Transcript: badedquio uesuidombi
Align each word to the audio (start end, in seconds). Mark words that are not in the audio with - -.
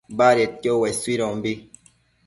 badedquio 0.19 0.79
uesuidombi 0.79 1.53